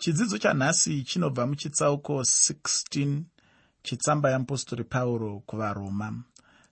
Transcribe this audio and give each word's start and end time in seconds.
chidzidzo 0.00 0.38
chanhasi 0.38 1.04
chinobva 1.04 1.46
muchitsauko 1.46 2.20
16 2.20 3.22
chitsamba 3.82 4.30
yeapostori 4.30 4.84
pauro 4.84 5.40
kuvaroma. 5.40 6.22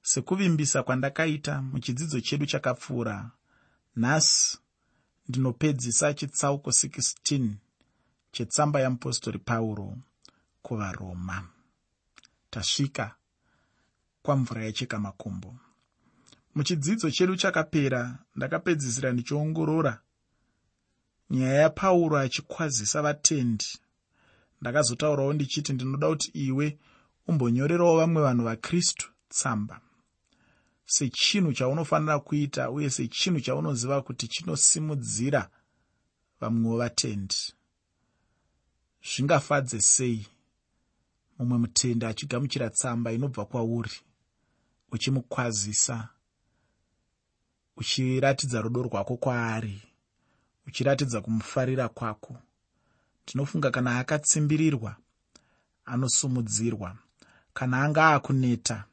Sekuvimbisa 0.03 0.83
kwandakaita 0.83 1.63
muchidzidzo 1.63 2.21
chedu 2.21 2.47
chakapfuura. 2.47 3.31
Nhasi 3.97 4.59
ndinopedzisa 5.29 6.15
chitsauko 6.15 6.71
16 6.71 7.51
chetsamba 8.33 8.81
yeapostori 8.81 9.39
pauro 9.39 9.97
kuvaroma. 10.63 11.49
Tasvika 12.51 13.15
kwamvura 14.23 14.65
yacheka 14.65 14.99
makumbo. 14.99 15.57
Muchidzidzo 16.55 17.11
chedu 17.11 17.37
chakapera 17.37 18.19
ndakapedzisira 18.37 19.13
ndichiongorora 19.13 20.01
nyaya 21.31 21.61
yapauro 21.63 22.19
achikwazisa 22.19 23.03
vatendi. 23.03 23.67
Ndakazotaurawo 24.61 25.33
ndichiti 25.33 25.73
ndinoda 25.73 26.09
kuti 26.09 26.31
iwe 26.35 26.79
umbonyorerawo 27.27 27.97
vamwe 27.97 28.23
vanhu 28.23 28.45
vakristu 28.45 29.07
tsamba. 29.29 29.81
Sechinhu 30.87 31.53
chaunofanira 31.53 32.19
kuita 32.19 32.71
uye 32.71 32.91
sechinhu 32.91 33.41
chaunoziva 33.41 34.03
kuti 34.03 34.29
chinosimudzira 34.29 35.51
vamwewo 36.41 36.77
vatendi. 36.79 37.37
Zvingafadze 39.09 39.81
sei 39.81 40.27
mumwe 41.39 41.59
mutendi 41.59 42.07
achigamuchira 42.07 42.71
tsamba 42.71 43.13
inobva 43.13 43.45
kwauri 43.45 43.91
uchimukwazisa 44.93 46.09
uchiratidza 47.77 48.61
rudo 48.61 48.83
rwako 48.83 49.17
kwaari 49.17 49.88
uchiratidza 50.69 51.21
kumufarira 51.21 51.89
kwako. 51.89 52.37
Ndinofunga 53.25 53.71
kana 53.71 53.99
akatsimbirirwa 53.99 54.97
anosumudzirwa 55.85 56.97
kana 57.55 57.83
anga 57.85 58.09
akuneta 58.15 58.85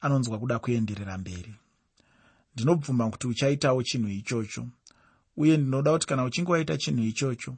anonzwa 0.00 0.38
kuda 0.38 0.58
kuenderera 0.58 1.18
mberi. 1.18 1.54
Ndinobvuma 2.54 3.10
kuti 3.10 3.26
uchaitawo 3.26 3.82
chinhu 3.82 4.08
ichocho 4.08 4.66
uye 5.36 5.56
ndinoda 5.56 5.92
kuti 5.92 6.06
kana 6.06 6.24
uchinge 6.24 6.52
waita 6.52 6.76
chinhu 6.78 7.02
ichocho 7.02 7.56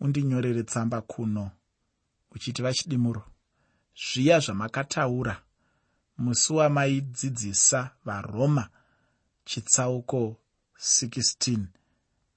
undinyorere 0.00 0.62
tsamba 0.62 1.00
kuno 1.00 1.50
uchiti 2.30 2.62
vachidimuro 2.62 3.22
zviya 3.96 4.38
zvamakataura 4.40 5.42
musi 6.18 6.52
wamaidzidzisa 6.52 7.90
varoma 8.04 8.68
chitsauko 9.44 10.36
16 10.78 11.58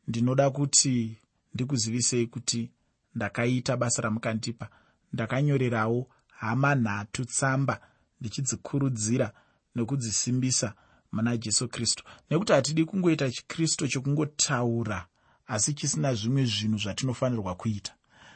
ndinoda 0.07 0.49
kuti 0.49 1.17
ndikuzivisei 1.53 2.27
kuti 2.27 2.71
ndakaita 3.15 3.77
basa 3.77 4.01
ramukandipa. 4.01 4.69
Ndakanyorerawo 5.13 6.07
hama 6.27 6.75
nhatu 6.75 7.25
tsamba 7.25 7.81
ndichidzikurudzira 8.21 9.31
nekudzisimbisa 9.75 10.73
muna 11.11 11.37
jesu 11.37 11.67
kristu. 11.67 12.03
Nekuti 12.29 12.53
hatidi 12.53 12.85
kungoita 12.85 13.31
chikristu 13.31 13.87
chokungotaura 13.87 15.07
asi 15.47 15.73
chisina 15.73 16.13
zvimwe 16.13 16.45
zvinhu 16.45 16.77
zvatinofanirwa 16.77 17.55
kuita. 17.55 17.93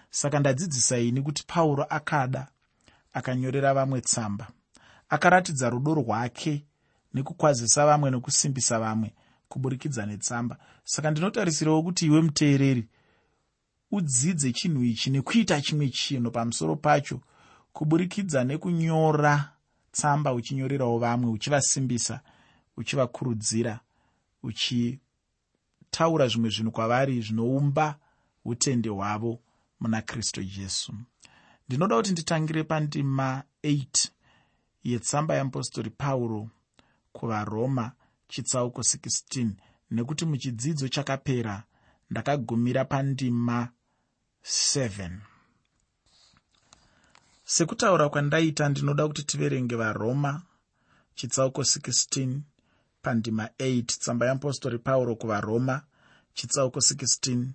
Saka 0.09 0.39
ndadzidzisa 0.39 0.97
ini 0.97 1.21
kuti 1.21 1.43
pauro 1.47 1.83
akada 1.83 2.47
akanyorera 3.13 3.73
vamwe 3.73 4.01
tsamba 4.01 4.47
akaratidza 5.09 5.69
rudo 5.69 5.93
rwake 5.93 6.65
nekukwazisa 7.13 7.85
vamwe 7.85 8.11
nekusimbisa 8.11 8.79
vamwe 8.79 9.13
kuburikidza 9.49 10.05
netsamba. 10.05 10.57
Saka 10.83 11.11
ndinotarisirawo 11.11 11.83
kuti 11.83 12.05
iwe 12.05 12.21
muteereri 12.21 12.87
udzidze 13.91 14.51
chinhu 14.53 14.83
ichi 14.83 15.09
nekuita 15.09 15.61
chimwe 15.61 15.89
chinhu 15.89 16.31
pamusoro 16.31 16.75
pacho 16.75 17.21
kuburikidza 17.73 18.43
nekunyora 18.43 19.53
tsamba 19.91 20.33
uchinyorerawo 20.33 20.97
vamwe 20.99 21.29
uchivasimbisa 21.31 22.21
uchivakurudzira 22.77 23.79
uchitaura 24.43 26.27
zvimwe 26.27 26.49
zvinhu 26.49 26.71
kwavari 26.71 27.21
zvinoumba 27.21 27.99
utende 28.45 28.89
hwavo 28.89 29.39
muna 29.79 30.01
kristu 30.01 30.43
jesu. 30.43 30.93
Ndinoda 31.67 31.95
kuti 31.95 32.11
nditangire 32.11 32.63
pandima 32.63 33.43
8 33.63 34.09
yetsamba 34.83 35.35
yeapostori 35.35 35.89
pauro 35.89 36.49
kuvaroma 37.13 37.91
chitsauko 38.31 38.81
16 38.81 39.49
nekuti 39.91 40.25
muchidzidzo 40.25 40.87
chakapera 40.87 41.55
ndakagumira 42.09 42.85
pandima 42.85 43.69
7 44.43 45.17
sekutaura 47.53 48.09
kwandaita 48.09 48.69
ndinoda 48.69 49.07
kuti 49.07 49.23
tiverenge 49.23 49.75
varoma 49.75 50.41
chitsauko 51.15 51.61
16 51.61 52.39
pandima 53.01 53.45
8 53.45 53.83
tsamba 53.83 54.25
yeapostori 54.25 54.79
pauro 54.79 55.15
kuvaroma 55.15 55.75
chitsauko 56.33 56.79
16 56.79 57.45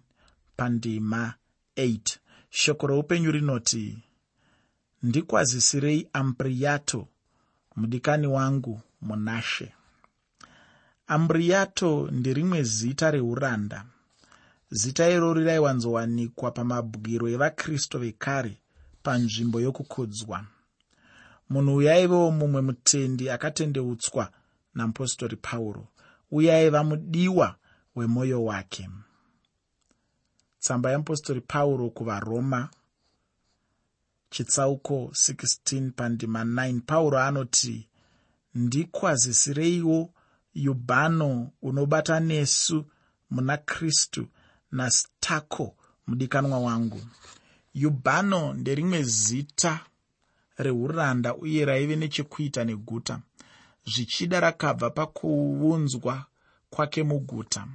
pandima 0.57 1.35
8 1.77 2.19
shoko 2.51 2.87
reupenyu 2.87 3.31
rinoti 3.33 3.99
ndikwazisirei 5.03 6.09
ambriato 6.13 7.09
mudikani 7.77 8.27
wangu 8.27 8.81
munashe 9.01 9.75
ambriato 11.07 12.09
nderimwe 12.11 12.63
zita 12.63 13.11
reuranda. 13.11 13.85
Zita 14.71 15.11
iroro 15.11 15.45
raiwanzowanikwa 15.45 16.51
pamabwiro 16.51 17.29
evakristu 17.29 17.99
vekare 17.99 18.59
panzvimbo 19.03 19.61
yokukudzwa 19.61 20.47
munhu 21.51 21.77
uyu 21.77 21.91
aivawo 21.91 22.31
mumwe 22.31 22.61
mutendi 22.63 23.31
akatendeutswa 23.31 24.33
namupostori 24.75 25.37
pauro 25.37 25.89
uye 26.31 26.53
aiva 26.55 26.85
mudiwa 26.85 27.57
wemwoyo 27.97 28.45
wake. 28.45 28.89
Tsamba 30.61 30.91
yeapostori 30.91 31.41
pauro 31.41 31.91
kuvaroma 31.91 32.71
chitsauko 34.31 35.11
16 35.13 35.91
pandima 35.91 36.45
9 36.45 36.81
pauro 36.81 37.19
anoti 37.19 37.89
ndikwazisireiwo 38.55 40.11
yubhano 40.55 41.51
unobata 41.63 42.21
nesu 42.21 42.85
muna 43.31 43.57
kristu 43.57 44.27
nastako 44.73 45.75
mudikanwa 46.07 46.59
wangu. 46.59 47.01
Yubhano 47.75 48.53
nderimwe 48.55 49.03
zita 49.03 49.81
reuranda 50.57 51.35
uye 51.35 51.65
raive 51.65 51.97
nechekuita 51.97 52.65
neguta. 52.65 53.21
Zvichida 53.87 54.41
rakabva 54.41 54.91
pakuunzwa 54.91 56.25
kwake 56.71 57.03
muguta. 57.03 57.67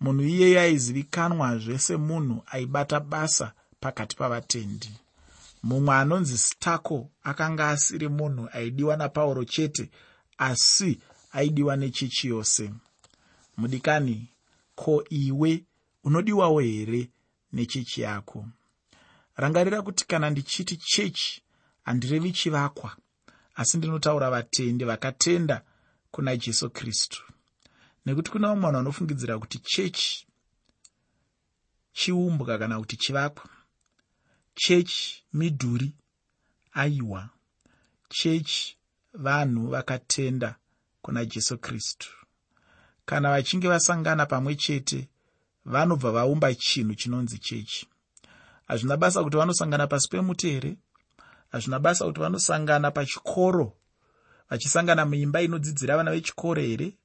Munhu 0.00 0.22
iyeye 0.22 0.60
aizivikanwazve 0.60 1.78
semunhu 1.78 2.42
aibata 2.46 3.00
basa 3.00 3.52
pakati 3.80 4.16
pavatendi. 4.16 4.90
Mumwe 5.62 5.94
anonzi 5.94 6.38
stako 6.38 7.10
akanga 7.22 7.70
asiri 7.70 8.08
munhu 8.08 8.48
aidiwa 8.52 8.96
napauro 8.96 9.44
chete 9.44 9.90
asi 10.38 11.00
aidiwa 11.34 11.76
nechechi 11.76 12.28
yose. 12.28 12.70
Mudikani 13.56 14.28
ko 14.74 15.04
iwe 15.10 15.64
unodiwawo 16.04 16.60
here 16.60 17.10
nechechi 17.52 18.00
yako? 18.00 18.46
Rangarira 19.36 19.82
kuti 19.82 20.06
kana 20.06 20.30
ndichiti 20.30 20.76
chechi 20.76 21.42
handirevi 21.84 22.32
chivakwa 22.32 22.96
asi 23.54 23.76
ndinotaura 23.78 24.30
vatendi 24.30 24.84
vakatenda 24.84 25.62
kuna 26.10 26.36
jesu 26.36 26.70
kristu. 26.70 27.22
Nekuti 28.06 28.30
kuna 28.30 28.48
vamwe 28.48 28.62
vanhu 28.62 28.76
vanofungidzira 28.76 29.38
kuti 29.38 29.58
chechi 29.58 30.26
chiumbwa 31.92 32.58
kana 32.58 32.78
kuti 32.78 32.96
chivakwa? 32.96 33.50
Chechi 34.54 35.24
midhuri 35.32 35.92
aiwa. 36.72 37.28
Chechi 38.08 38.76
vanhu 39.14 39.66
vakatenda 39.68 40.56
kuna 41.04 41.24
jesu 41.24 41.58
kristu. 41.58 42.08
Kana 43.04 43.30
vachinge 43.30 43.68
vasangana 43.68 44.26
pamwe 44.26 44.54
chete 44.54 45.08
vanobva 45.64 46.10
vaumba 46.12 46.54
chinhu 46.54 46.94
chinonzi 46.94 47.38
chechi. 47.38 47.88
Hazvina 48.68 48.96
basa 48.96 49.24
kuti 49.24 49.36
vanosangana 49.36 49.86
pasi 49.86 50.08
pemuti 50.08 50.50
here? 50.50 50.76
Hazvina 51.52 51.78
basa 51.78 52.04
kuti 52.04 52.20
vanosangana 52.20 52.90
pachikoro? 52.90 53.72
Vachisangana 54.50 55.06
muimba 55.06 55.42
inodzidzira 55.42 55.96
vana 55.96 56.10
vechikoro 56.10 56.62
here? 56.62 56.96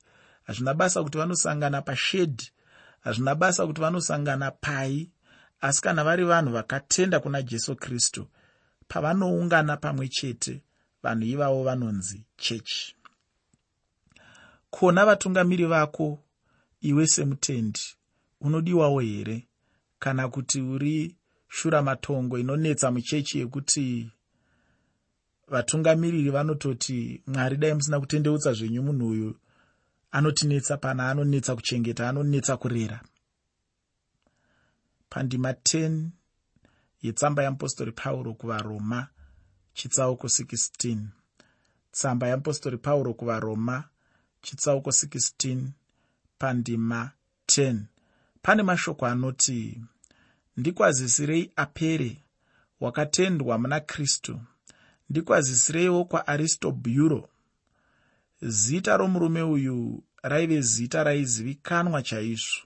Hazvina 0.48 0.74
basa 0.74 1.04
kuti 1.04 1.18
vanosangana 1.18 1.82
pashedhi? 1.82 2.52
Hazvina 3.02 3.36
basa 3.36 3.68
kuti 3.68 3.82
vanosangana 3.82 4.52
pai? 4.52 5.12
Asi 5.62 5.82
kana 5.82 6.04
vari 6.04 6.24
vanhu 6.24 6.54
vakatenda 6.54 7.20
kuna 7.20 7.42
jesu 7.42 7.76
kristu 7.76 8.28
pavanoungana 8.88 9.78
pamwe 9.78 10.08
chete 10.08 10.64
vanhu 11.04 11.24
ivavo 11.24 11.64
vanonzi 11.64 12.26
chechi 12.38 12.96
kona 14.70 15.06
vatungamiri 15.06 15.66
vako 15.66 16.20
iwe 16.82 17.08
semutendi 17.08 17.82
unodiwawo 18.42 19.00
here? 19.00 19.48
Kana 20.00 20.30
kuti 20.30 20.62
uri 20.62 21.16
shura 21.48 21.82
matongo 21.82 22.38
inonetsa 22.40 22.92
muchechi 22.92 23.40
yekuti 23.40 24.12
vatungamiriri 25.48 26.30
vanototi 26.30 27.24
mwari 27.28 27.58
dai 27.58 27.74
musina 27.74 28.00
kutendeutsa 28.00 28.54
zvenyu 28.54 28.84
munhu 28.84 29.08
uyu 29.10 29.36
anotinetsa 30.12 30.78
pana 30.78 31.10
anonetsa 31.10 31.56
kuchengeta 31.56 32.10
anonetsa 32.10 32.58
kurera. 32.58 33.02
Pandima 35.10 35.52
10 35.52 36.08
yetsamba 37.02 37.44
yeapostori 37.44 37.92
pauro 37.92 38.34
kuvaroma 38.34 39.08
chitsauko 39.74 40.28
16 40.28 40.98
tsamba 41.92 42.28
yeapostori 42.28 42.78
pauro 42.78 43.14
kuvaroma 43.14 43.84
chitsauko 44.42 44.90
16 44.90 45.62
pandima 46.38 47.12
10 47.48 47.78
pane 48.42 48.64
mashoko 48.64 49.06
anoti 49.06 49.82
ndikwazisirei 50.58 51.52
apere 51.56 52.18
wakatendwa 52.80 53.58
muna 53.58 53.80
kristu. 53.80 54.40
Ndikwazisireiwo 55.10 56.06
kwaaristobhuro 56.06 57.30
zita 58.42 58.98
romurume 58.98 59.42
uyu 59.42 60.04
raive 60.24 60.62
zita 60.62 61.04
raizivikanwa 61.04 62.02
chaizvo. 62.04 62.62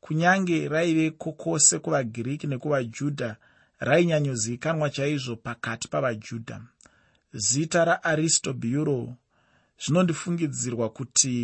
Kunyange 0.00 0.68
raive 0.68 1.10
kokose 1.10 1.78
kuvagiriki 1.78 2.46
nekuvajudha 2.46 3.36
rainyanyozivikanwa 3.78 4.90
chaizvo 4.90 5.36
pakati 5.36 5.88
pavajudha. 5.88 6.60
Zita 7.32 7.84
raaristobhuro 7.84 9.14
zvinondifungidzirwa 9.82 10.90
kuti 10.90 11.34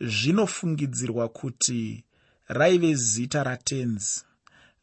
zvinofungidzirwa 0.00 1.28
kuti 1.28 2.04
raive 2.48 2.94
zita 2.94 3.42
ratenzi 3.42 4.24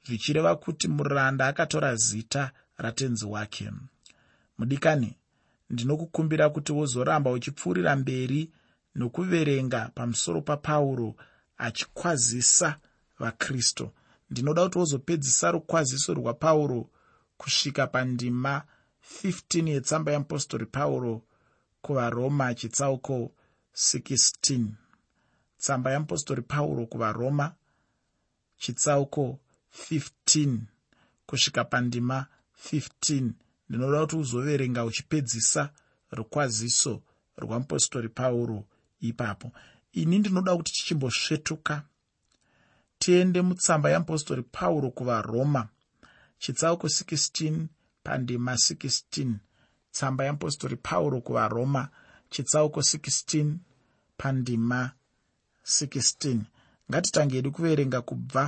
zvichireva 0.05 0.55
kuti 0.55 0.87
muranda 0.87 1.47
akatora 1.47 1.95
zita 1.95 2.51
ratenzi 2.77 3.25
wake. 3.25 3.71
Mudikani 4.57 5.17
ndinokukumbira 5.69 6.49
kuti 6.49 6.71
wozoramba 6.71 7.31
uchipfuurira 7.31 7.95
mberi 7.95 8.51
nokuverenga 8.95 9.91
pamusoro 9.95 10.41
papauro 10.41 11.15
achikwazisa 11.57 12.79
vakristu 13.19 13.91
ndinoda 14.29 14.63
kuti 14.63 14.77
wozopedzisa 14.77 15.51
rukwaziso 15.51 16.13
rwapauro 16.13 16.89
kusvika 17.37 17.87
pandima 17.87 18.63
15 19.23 19.69
yetsamba 19.69 20.11
yeapostori 20.11 20.65
pauro 20.65 21.21
kuvaroma 21.85 22.53
chitsauko 22.59 23.31
16 23.73 24.65
tsamba 25.57 25.91
yeapostori 25.91 26.41
pauro 26.41 26.85
kuvaroma 26.85 27.55
chitsauko 28.57 29.39
15 29.89 30.57
kusvika 31.27 31.63
pandima 31.63 32.25
15 32.71 33.29
ndinoda 33.69 33.99
kuti 34.01 34.15
uzoverenga 34.15 34.85
uchipedzisa 34.85 35.69
rukwaziso 36.11 37.01
rwamupostori 37.37 38.09
pauro 38.09 38.65
ipapo. 38.99 39.51
Ini 39.91 40.19
ndinoda 40.19 40.55
kuti 40.57 40.71
tichimbosvetuka 40.73 41.83
tiende 42.99 43.41
mutsamba 43.41 43.89
yeapostori 43.89 44.43
pauro 44.43 44.91
kuvaroma 44.91 45.69
chitsauko 46.39 46.87
16 46.87 47.65
pandima 48.03 48.53
16 48.53 49.33
tsamba 49.95 50.23
yeapostori 50.23 50.75
pauro 50.75 51.21
kuvaroma 51.21 51.89
chitsauko 52.29 52.79
16 52.79 53.55
pandima 54.17 54.91
16 55.63 56.39
ngatitangedi 56.89 57.49
kuverenga 57.51 58.01
kubva 58.01 58.43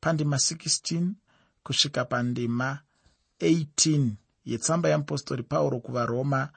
pandima 0.00 0.36
16 0.36 1.10
kusvika 1.64 2.04
pandima 2.04 2.78
18 3.40 4.10
yetsamba 4.44 4.88
yeapostori 4.88 5.42
pauro 5.42 5.80
kuvaroma 5.80 6.48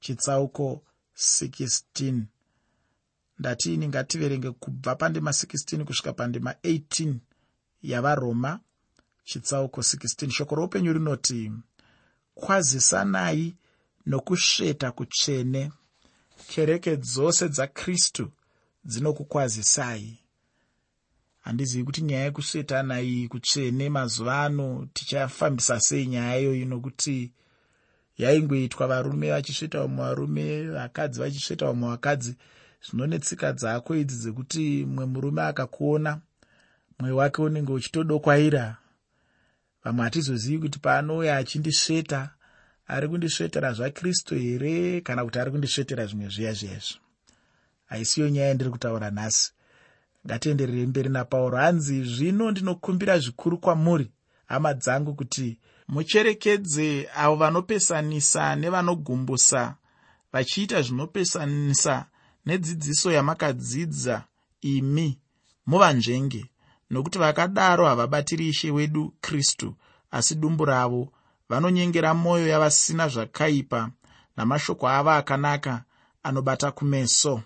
chitsauko 0.00 0.82
16 1.16 2.22
ndatiini 3.38 3.88
ngativerenge 3.88 4.50
kubva 4.50 4.94
pandima 4.96 5.30
16 5.30 5.84
kusvika 5.84 6.12
pandima 6.12 6.52
18 6.52 7.14
yavaroma 7.82 8.60
chitsauko 9.24 9.80
16 9.80 10.30
shoko 10.30 10.54
roupenyu 10.54 10.92
rinoti 10.92 11.52
kwazisanai 12.34 13.56
nokusveta 14.06 14.92
kutsvene. 14.92 15.72
Kereke 16.48 16.96
dzose 16.96 17.48
dzakristu 17.48 18.32
dzinokukwazisai. 18.84 20.18
Handizivi 21.40 21.84
kuti 21.84 22.02
nyaya 22.02 22.24
yekusvetana 22.24 23.00
iyi 23.00 23.28
kutsvene 23.28 23.88
mazuva 23.88 24.42
ano 24.42 24.88
tichafambisa 24.92 25.80
sei 25.80 26.06
nyaya 26.06 26.40
iyoyi 26.40 26.64
nokuti 26.64 27.32
yaingoitwa 28.18 28.86
varume 28.86 29.30
vachisveta 29.30 29.80
vamwe 29.80 30.04
varume 30.04 30.68
vakadzi 30.68 31.20
vachisveta 31.20 31.66
vamwe 31.66 31.88
vakadzi. 31.88 32.36
Zvino 32.84 33.06
netsika 33.06 33.52
dzako 33.52 33.96
idzi 33.96 34.16
dzekuti 34.16 34.84
mumwe 34.84 35.06
murume 35.06 35.42
akakuona 35.42 36.20
mwoyo 36.98 37.16
wake 37.16 37.42
unenge 37.42 37.72
uchitodokwaira 37.72 38.76
vamwe 39.84 40.04
hatizozivi 40.04 40.58
kuti 40.58 40.78
paanouya 40.78 41.36
achindisveta 41.36 42.35
ari 42.88 43.08
kundisvetera 43.08 43.72
zvakristu 43.72 44.34
here 44.34 45.00
kana 45.00 45.24
kuti 45.24 45.38
ari 45.38 45.50
kundisvetera 45.50 46.06
zvimwe 46.06 46.28
zviya 46.28 46.52
zviyazvo? 46.52 46.98
Haisiyo 47.86 48.28
nyaya 48.28 48.48
yandiri 48.48 48.70
kutaura 48.70 49.10
nhasi. 49.10 49.52
Ngatienderere 50.26 50.86
mberi 50.86 51.08
napauro. 51.08 51.58
Hanzi 51.58 52.04
zvino 52.04 52.50
ndinokumbira 52.50 53.18
zvikuru 53.18 53.58
kwamuri 53.58 54.10
hama 54.46 54.74
dzangu 54.74 55.14
kuti 55.14 55.58
mucherekedze 55.88 57.08
avo 57.14 57.36
vanopesanisa 57.36 58.56
nevanogumbusa 58.56 59.74
vachiita 60.32 60.82
zvinopesanisa 60.82 62.06
nedzidziso 62.46 63.12
yamakadzidza 63.12 64.24
imi 64.60 65.18
muvanzvenge 65.66 66.42
nokuti 66.90 67.18
vakadaro 67.18 67.86
havabatiri 67.86 68.48
ishe 68.48 68.70
wedu 68.70 69.14
kristu 69.20 69.74
asi 70.10 70.34
dumbu 70.34 70.64
ravo 70.64 71.12
vanonyengera 71.48 72.14
mwoyo 72.14 72.46
yavasina 72.48 73.08
zvakaipa 73.08 73.90
namashoko 74.36 74.88
avo 74.88 75.10
akanaka 75.10 75.84
anobata 76.22 76.72
kumeso. 76.72 77.42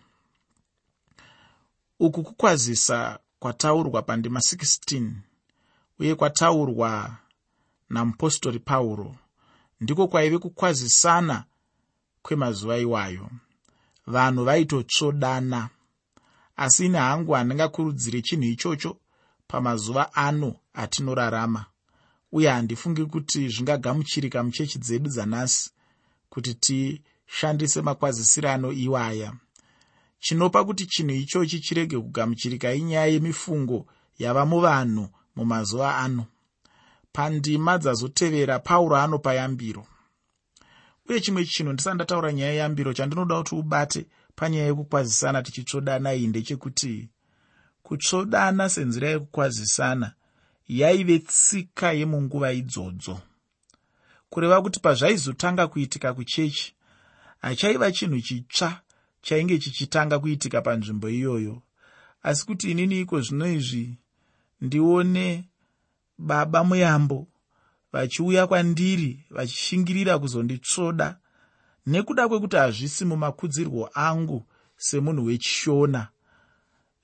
Uku 2.00 2.22
kukwazisa 2.22 3.18
kwataurwa 3.38 4.02
pandima 4.02 4.40
16 4.40 5.10
uye 5.98 6.14
kwataurwa 6.14 7.16
namupostori 7.88 8.58
pauro. 8.58 9.16
Ndiko 9.80 10.08
kwaive 10.08 10.38
kukwazisana 10.38 11.44
kwemazuva 12.22 12.78
iwayo. 12.78 13.30
Vanhu 14.06 14.44
vaitotsvodana 14.44 15.68
asi 16.56 16.86
ine 16.86 16.98
hangu 16.98 17.32
handingakurudzire 17.32 18.22
chinhu 18.22 18.44
ichocho 18.44 18.96
pamazuva 19.46 20.14
ano 20.14 20.54
atinorarama 20.74 21.64
uye 22.32 22.48
handifungi 22.50 23.04
kuti 23.04 23.48
zvingagamuchirika 23.48 24.42
muchechi 24.42 24.78
dzedu 24.78 25.08
dzanhasi 25.10 25.70
kuti 26.30 26.54
tishandise 26.54 27.82
makwazisirano 27.82 28.72
iwaya. 28.72 29.32
Chinopa 30.20 30.64
kuti 30.64 30.86
chinhu 30.86 31.14
ichochi 31.14 31.60
chirege 31.60 31.98
kugamuchirika 31.98 32.74
inyaya 32.74 33.06
yemifungo 33.06 33.86
yava 34.18 34.46
muvanhu 34.46 35.08
mumazuva 35.36 35.96
ano. 35.96 36.26
Pandima 37.12 37.78
dzazotevera 37.78 38.58
pauro 38.58 38.96
anopa 38.96 39.34
yambiro. 39.34 39.86
Uye 41.08 41.20
chimwe 41.20 41.44
chinhu 41.44 41.72
ndisati 41.72 41.94
ndataura 41.94 42.32
nyaya 42.32 42.50
yeyambiro 42.50 42.92
chandinoda 42.92 43.38
kuti 43.38 43.54
ubate 43.54 44.06
panyaya 44.36 44.66
yekukwazisana 44.66 45.42
tichitsvodana 45.42 46.14
iyi 46.14 46.26
ndechekuti 46.26 47.08
kutsvodana 47.82 48.68
senzira 48.68 49.08
yekukwazisana 49.08 50.12
yaive 50.70 51.18
tsika 51.18 51.92
yemunguva 51.92 52.52
idzodzo. 52.52 53.20
Kureva 54.30 54.62
kuti 54.62 54.80
pazvaizotanga 54.80 55.66
kuitika 55.66 56.14
kuchechi 56.14 56.74
hachaiva 57.42 57.92
chinhu 57.92 58.20
chitsva 58.20 58.80
chainge 59.22 59.58
chichitanga 59.58 60.18
kuitika 60.18 60.62
panzvimbo 60.62 61.08
iyoyo. 61.08 61.62
Asi 62.22 62.46
kuti 62.46 62.70
inini 62.70 63.00
iko 63.00 63.20
zvino 63.20 63.52
izvi 63.52 63.98
ndione 64.60 65.44
baba 66.18 66.64
muyambo 66.64 67.26
vachiuya 67.92 68.46
kwandiri 68.46 69.24
vachishingirira 69.30 70.18
kuzonditsvoda 70.18 71.18
nekuda 71.86 72.28
kwekuti 72.28 72.56
hazvisi 72.56 73.04
mumakudzirwo 73.04 73.90
angu 73.94 74.46
semunhu 74.76 75.24
wechishona. 75.24 76.08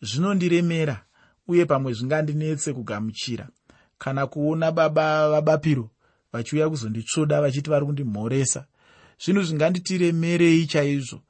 Zvinondiremera 0.02 1.04
uye 1.48 1.64
pamwe 1.64 1.92
zvingandinetse 1.92 2.72
kugamuchira 2.72 3.48
kana 3.98 4.26
kuona 4.26 4.72
baba 4.72 5.28
vabapiro 5.30 5.90
vachiuya 6.32 6.70
kuzonditsvoda 6.70 7.40
vachiti 7.40 7.70
vari 7.70 7.86
kundimhoresa. 7.86 8.66
Zvinhu 9.18 9.42
zvinganditiremerei 9.42 10.66
chaizvo. 10.66 11.22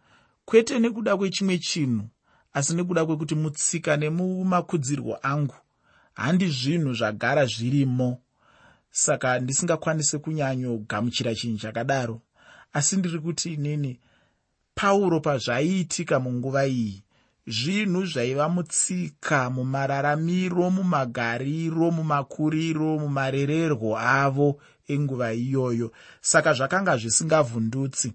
Kwete 0.44 0.78
nekuda 0.78 1.16
kwechimwe 1.16 1.58
chinhu 1.58 2.08
asi 2.52 2.74
nekuda 2.74 3.06
kwekuti 3.06 3.34
mutsika 3.34 3.96
nemumakudzirwo 3.96 5.18
angu 5.22 5.54
handi 6.14 6.48
zvinhu 6.48 6.94
zvagara 6.94 7.46
zvirimo. 7.46 8.18
Saka 8.90 9.38
ndisingakwanisi 9.38 10.18
kunyanyogamuchira 10.18 11.34
chinhu 11.34 11.58
chakadaro. 11.58 12.20
Asi 12.72 12.96
ndiri 12.96 13.18
kuti 13.18 13.54
inini 13.54 14.00
pauro 14.74 15.20
pazvaiitika 15.20 16.20
munguva 16.20 16.66
iyi 16.66 17.02
zvinhu 17.46 18.06
zvaiva 18.06 18.48
mutsika 18.48 19.50
mumararamiro 19.50 20.70
mumagariro 20.70 21.90
mumakuriro 21.90 22.98
mumarererwo 22.98 23.98
avo 23.98 24.58
enguva 24.88 25.32
iyoyo. 25.32 25.92
Saka 26.20 26.54
zvakanga 26.54 26.96
zvisingavhundutsi. 26.96 28.12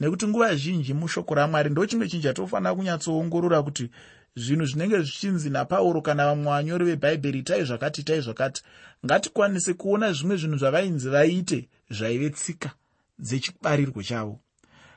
Nekuti 0.00 0.26
nguva 0.26 0.54
zhinji 0.54 0.94
mushoko 0.94 1.34
ramwari 1.34 1.70
ndo 1.70 1.86
chimwe 1.86 2.08
chinhu 2.08 2.22
chatofanira 2.22 2.74
kunyatsoongorora 2.74 3.62
kuti 3.62 3.90
zvinhu 4.36 4.66
zvinenge 4.66 5.02
zvichinzi 5.02 5.50
napauro 5.50 6.02
kana 6.02 6.26
vamwe 6.26 6.44
vanyori 6.44 6.84
vebhaibheri 6.84 7.38
itai 7.38 7.64
zvakati 7.64 8.00
itai 8.00 8.20
zvakati 8.20 8.62
ngatikwanise 9.04 9.74
kuona 9.74 10.12
zvimwe 10.12 10.36
zvinhu 10.36 10.56
zvavainzi 10.56 11.08
vaite 11.08 11.68
zvaive 11.90 12.30
tsika 12.30 12.70
dzechibarirwo 13.18 14.02
chavo. 14.02 14.40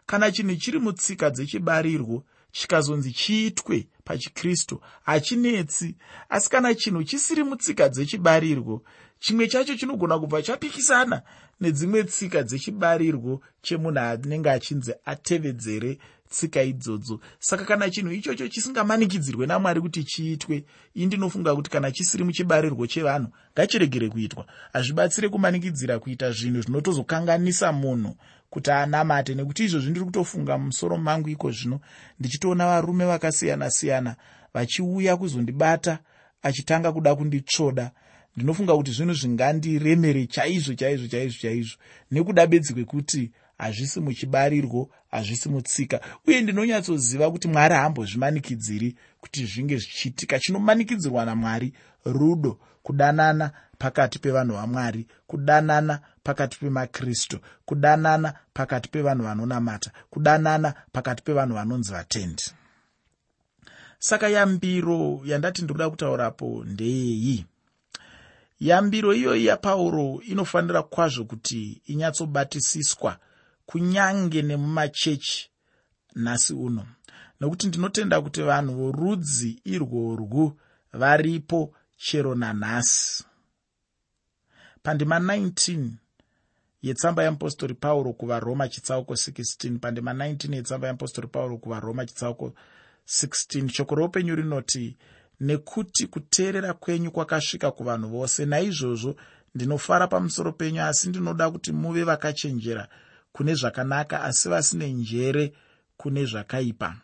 Kana 0.05 0.31
chinhu 0.31 0.55
chiri 0.55 0.79
mutsika 0.79 1.29
dzechibarirwo 1.29 2.23
chikazonzi 2.57 3.11
chiitwe 3.11 3.87
pachikristu 4.03 4.81
hachinetsi 5.03 5.95
asi 6.29 6.49
kana 6.49 6.75
chinhu 6.75 7.03
chisiri 7.03 7.43
mutsika 7.43 7.89
dzechibarirwo 7.89 8.81
chimwe 9.19 9.47
chacho 9.47 9.75
chinogona 9.75 10.19
kubva 10.19 10.41
chapikisana 10.41 11.21
nedzimwe 11.61 12.03
tsika 12.03 12.43
dzechibarirwo 12.43 13.41
chemunhu 13.61 13.99
anenge 13.99 14.49
achinzi 14.49 14.93
atevedzere 15.05 15.99
tsika 16.29 16.63
idzodzo. 16.63 17.19
Saka 17.39 17.65
kana 17.65 17.89
chinhu 17.89 18.11
ichocho 18.11 18.47
chisingamanikidzirwe 18.47 19.45
namwari 19.47 19.81
kuti 19.81 20.03
chiitwe 20.03 20.63
ii 20.97 21.05
ndinofunga 21.05 21.55
kuti 21.55 21.69
kana 21.69 21.91
chisiri 21.91 22.23
muchibarirwo 22.23 22.87
chevanhu 22.87 23.29
ngachiregere 23.53 24.09
kuitwa. 24.09 24.45
Hazvibatsire 24.73 25.29
kumanikidzira 25.29 25.99
kuita 25.99 26.31
zvinhu 26.31 26.61
zvinotozokanganisa 26.61 27.71
munhu 27.71 28.15
kuti 28.49 28.71
anamate 28.71 29.35
nekuti 29.35 29.63
izvozvi 29.63 29.89
ndiri 29.91 30.05
kutofunga 30.05 30.57
mumusoro 30.57 30.97
mangu 30.97 31.29
iko 31.29 31.51
zvino 31.51 31.79
ndichitoona 32.19 32.65
varume 32.65 33.05
vakasiyana-siyana 33.05 34.15
vachiuya 34.53 35.17
kuzondibata 35.17 35.99
achitanga 36.41 36.91
kuda 36.91 37.15
kunditsvoda. 37.15 37.91
Ndinofunga 38.35 38.75
kuti 38.77 38.91
zvinhu 38.91 39.13
zvingandiremere 39.13 40.27
chaizvo 40.27 40.73
chaizvo 40.73 41.07
chaizvo 41.07 41.39
chaizvo. 41.41 41.77
Nekuda 42.11 42.47
bedzi 42.47 42.73
kwekuti 42.73 43.31
hazvisi 43.57 43.99
muchibarirwo 43.99 44.89
hazvisi 45.11 45.49
mutsika. 45.49 45.99
Uye 46.27 46.41
ndinonyatsoziva 46.41 47.31
kuti 47.31 47.47
mwari 47.47 47.75
haambozvimanikidziri 47.75 48.95
kuti 49.21 49.45
zvinge 49.45 49.77
zvichiitika. 49.77 50.39
Chinomanikidzirwa 50.39 51.25
namwari 51.25 51.73
rudo 52.05 52.59
kudanana 52.83 53.51
pakati 53.77 54.19
pevanhu 54.19 54.53
vamwari 54.53 55.07
kudanana 55.27 55.99
pakati 56.27 56.57
pemakristu 56.59 57.39
kudanana 57.65 58.33
pakati 58.53 58.89
pevanhu 58.89 59.23
vanonamata 59.23 59.91
kudanana 60.09 60.73
pakati 60.91 61.23
pevanhu 61.23 61.53
vanonzi 61.55 61.91
vatendi. 61.91 62.43
Saka 63.99 64.29
yambiro 64.29 65.21
yandati 65.25 65.61
ndikuda 65.61 65.89
kutaurapo 65.89 66.63
ndeyeyi. 66.65 67.45
Yambiro 68.59 69.13
iyoyi 69.13 69.45
yapauro 69.45 70.21
inofanira 70.21 70.83
kwazvo 70.83 71.25
kuti 71.25 71.81
inyatsobatisiswa 71.85 73.17
kunyange 73.65 74.41
nemumachechi 74.41 75.49
nhasi 76.15 76.53
uno. 76.53 76.87
Nokuti 77.39 77.67
ndinotenda 77.67 78.21
kuti 78.21 78.41
vanhu 78.41 78.75
vorudzi 78.75 79.61
irworwu 79.65 80.59
varipo 80.93 81.73
chero 81.97 82.35
nanhasi. 82.35 83.23
Pandima 84.83 85.19
19 85.19 85.89
yetsamba 86.81 87.23
yeapostori 87.23 87.73
pauro 87.73 88.13
kuvaroma 88.13 88.67
chitsauko 88.67 89.13
16 89.13 89.79
pandima 89.79 90.13
19 90.13 90.55
yetsamba 90.55 90.87
yeapostori 90.87 91.27
pauro 91.27 91.57
kuvaroma 91.57 92.05
chitsauko 92.05 92.53
16 93.07 93.69
shoko 93.69 93.95
roupenyu 93.95 94.35
rinoti 94.35 94.97
nekuti 95.39 96.07
kuteerera 96.07 96.73
kwenyu 96.73 97.11
kwakasvika 97.11 97.71
kuvanhu 97.71 98.09
vose 98.09 98.45
naizvozvo 98.45 99.15
ndinofara 99.55 100.07
pamusoro 100.07 100.51
penyu 100.51 100.83
asi 100.83 101.09
ndinoda 101.09 101.51
kuti 101.51 101.71
muve 101.71 102.03
vakachenjera 102.03 102.87
kune 103.31 103.55
zvakanaka 103.55 104.23
asi 104.23 104.49
vasine 104.49 104.93
njere 104.93 105.53
kune 105.97 106.25
zvakaipa. 106.25 106.95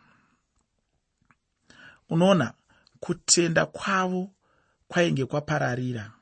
Unoona 2.08 2.52
kutenda 3.00 3.66
kwavo 3.66 4.30
kwainge 4.88 5.26
kwapararira. 5.26 6.12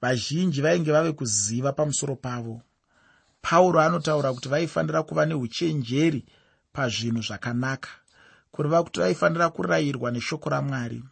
Vazhinji 0.00 0.60
vainge 0.62 0.92
vave 0.92 1.12
kuziva 1.12 1.72
pamusoro 1.72 2.16
pavo 2.16 2.62
pauro 3.42 3.80
anotaura 3.80 4.32
kuti 4.34 4.48
vaifanira 4.48 5.02
kuva 5.02 5.26
neuchenjeri 5.26 6.24
pazvinhu 6.72 7.22
zvakanaka. 7.22 7.90
Kureva 8.52 8.82
kuti 8.82 9.00
vaifanira 9.00 9.50
kurayirwa 9.50 10.10
neshoko 10.10 10.50
ramwari 10.50 11.02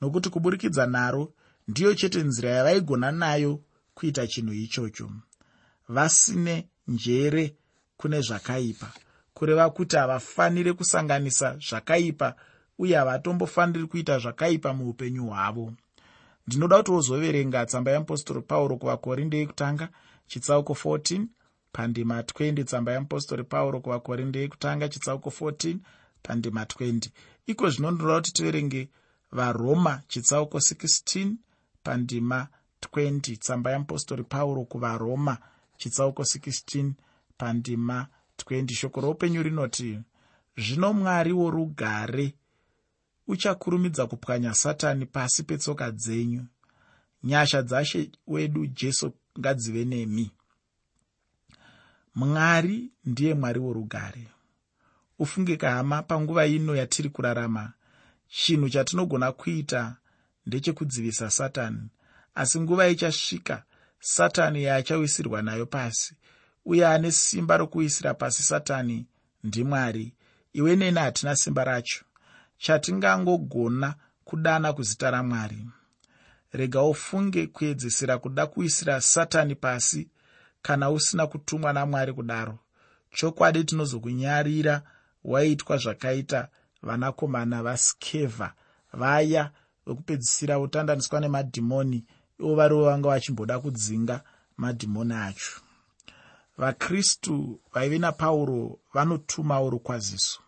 nokuti 0.00 0.30
kuburikidza 0.30 0.86
naro 0.86 1.32
ndiyo 1.68 1.94
chete 1.94 2.22
nzira 2.22 2.50
yavaigona 2.50 3.12
nayo 3.12 3.60
kuita 3.94 4.26
chinhu 4.26 4.52
ichocho. 4.52 5.10
Vasine 5.88 6.68
njere 6.88 7.56
kune 7.96 8.20
zvakaipa 8.20 8.92
kureva 9.34 9.70
kuti 9.70 9.96
havafaniri 9.96 10.72
kusanganisa 10.72 11.56
zvakaipa 11.68 12.34
uye 12.78 12.96
havatombofaniri 12.96 13.86
kuita 13.86 14.18
zvakaipa 14.18 14.74
muupenyu 14.74 15.26
hwavo. 15.26 15.72
Ndinoda 16.46 16.76
kuti 16.76 16.90
wozoverenga 16.90 17.66
tsamba 17.66 17.90
yeapostori 17.90 18.40
pauro 18.40 18.76
kuvakorinde 18.76 19.38
yekutanga 19.38 19.88
chitsauko 20.26 20.72
14 20.72 21.26
pandima 21.72 22.20
20 22.20 22.64
tsamba 22.64 22.92
yeapostori 22.92 23.44
pauro 23.44 23.80
kuvakorinde 23.80 24.40
yekutanga 24.40 24.88
chitsauko 24.88 25.30
14 25.30 25.76
pandima 26.22 26.64
20 26.64 27.08
iko 27.46 27.70
zvino 27.70 27.90
ndinoda 27.90 28.16
kuti 28.16 28.32
tiverenge 28.32 28.88
varoma 29.32 30.02
chitsauko 30.08 30.58
16 30.58 31.32
pandima 31.82 32.48
20 32.82 33.36
tsamba 33.38 33.70
yeapostori 33.70 34.24
pauro 34.24 34.64
kuvaroma 34.64 35.38
chitsauko 35.76 36.22
16 36.22 36.92
pandima 37.36 38.06
20 38.38 38.74
shoko 38.74 39.00
roupenyu 39.00 39.42
rinoti 39.42 40.00
zvino 40.56 40.92
mwari 40.92 41.32
worugare 41.32 42.34
uchakurumidza 43.26 44.06
kupwanya 44.06 44.54
satani 44.54 45.06
pasi 45.06 45.42
petsoka 45.42 45.90
dzenyu. 45.90 46.44
Nyasha 47.24 47.62
dzashe 47.62 48.10
wedu 48.26 48.66
jesu 48.66 49.12
ngadzive 49.38 49.84
nemi 49.84 50.30
mwari 52.14 52.90
ndiye 53.04 53.34
mwari 53.34 53.58
worugare. 53.60 54.26
Ufunge 55.18 55.56
kahama 55.56 56.02
panguva 56.02 56.46
ino 56.46 56.76
yatiri 56.76 57.08
kurarama. 57.08 57.72
Chinhu 58.28 58.68
chatinogona 58.70 59.32
kuita 59.32 59.96
ndechekudzivisa 60.46 61.30
satani 61.30 61.88
asi 62.34 62.60
nguva 62.60 62.88
ichasvika 62.88 63.62
satani 64.00 64.62
yaachawisirwa 64.64 65.42
nayo 65.42 65.66
pasi 65.66 66.14
uye 66.64 66.86
ane 66.86 67.12
simba 67.12 67.56
rokuisira 67.56 68.14
pasi 68.14 68.42
satani 68.42 69.06
ndimwari 69.44 70.14
iwe 70.52 70.76
neni 70.76 70.98
hatina 70.98 71.36
simba 71.36 71.64
racho. 71.64 72.04
Chatingangogona 72.58 73.94
kudana 74.24 74.72
kuzita 74.72 75.10
ramwari 75.10 75.66
rega 76.52 76.82
ufunge 76.82 77.46
kuedzesera 77.46 78.18
kuda 78.18 78.46
kuisira 78.46 79.00
satani 79.00 79.54
pasi 79.54 80.08
kana 80.62 80.90
usina 80.90 81.26
kutumwa 81.26 81.72
namwari 81.72 82.12
kudaro. 82.12 82.58
Chokwadi 83.14 83.64
tinozokunyarira 83.64 84.82
waitwa 85.24 85.76
zvakaita 85.76 86.48
vanakomana 86.82 87.62
vaskevha 87.62 88.52
vaya 88.92 89.50
vekupedzisira 89.86 90.58
votandaniswa 90.58 91.20
nemadhimoni 91.20 92.04
ivo 92.40 92.54
varivo 92.54 92.84
vanga 92.84 93.08
vachimboda 93.08 93.58
kudzinga 93.58 94.16
madhimoni 94.56 95.14
acho. 95.14 95.60
Vakristu 96.58 97.60
vaive 97.74 97.98
napauro 97.98 98.78
vanotumawo 98.94 99.70
rukwaziso 99.70 100.40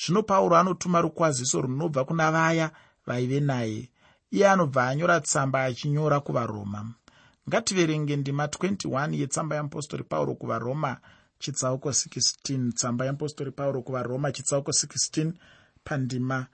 zvino 0.00 0.22
pauro 0.22 0.56
anotuma 0.56 1.00
rukwaziso 1.00 1.60
runobva 1.60 2.04
kuna 2.04 2.30
vaya 2.32 2.70
vaive 3.06 3.40
naye. 3.40 3.90
Iye 4.30 4.48
anobva 4.48 4.86
anyora 4.88 5.20
tsamba 5.20 5.64
achinyora 5.64 6.20
kuvaroma 6.20 6.80
ngativerenge 7.48 8.16
ndima 8.16 8.46
21 8.46 9.14
yetsamba 9.14 9.56
yeapostori 9.56 10.04
pauro 10.04 10.34
kuvaroma 10.34 11.00
chitsauko 11.38 11.88
16 11.88 12.72
tsamba 12.72 13.04
yeapostori 13.04 13.50
pauro 13.50 13.82
kuvaroma 13.82 14.32
chitsauko 14.32 14.70
16 14.70 15.32
pandima 15.84 16.46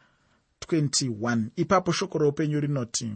21 0.68 1.46
ipapo 1.56 1.92
shoko 1.92 2.18
roupenyu 2.18 2.60
rinoti 2.60 3.12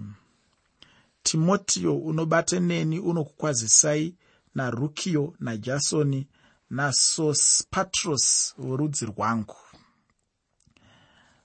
timotiyo 1.23 1.99
unobate 1.99 2.61
neni 2.61 2.99
unokukwazisai 2.99 4.15
narukiyo 4.55 5.35
najasoni 5.41 6.29
nasosipatros 6.71 8.55
vorudzi 8.59 9.07
rwangu. 9.07 9.57